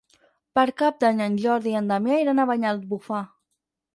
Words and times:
Per 0.59 0.63
Cap 0.81 0.95
d'Any 1.03 1.19
en 1.25 1.35
Jordi 1.43 1.73
i 1.73 1.77
en 1.81 1.91
Damià 1.93 2.17
iran 2.23 2.41
a 2.41 2.47
Banyalbufar. 2.53 3.23